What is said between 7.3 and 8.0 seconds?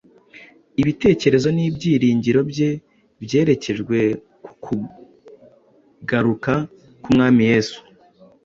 Yesu.